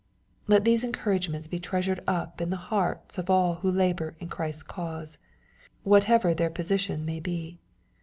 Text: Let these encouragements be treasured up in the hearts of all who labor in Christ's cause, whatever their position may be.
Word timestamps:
Let 0.47 0.65
these 0.65 0.83
encouragements 0.83 1.47
be 1.47 1.59
treasured 1.59 2.03
up 2.07 2.41
in 2.41 2.49
the 2.49 2.55
hearts 2.57 3.19
of 3.19 3.29
all 3.29 3.53
who 3.61 3.69
labor 3.71 4.15
in 4.19 4.29
Christ's 4.29 4.63
cause, 4.63 5.19
whatever 5.83 6.33
their 6.33 6.49
position 6.49 7.05
may 7.05 7.19
be. 7.19 7.59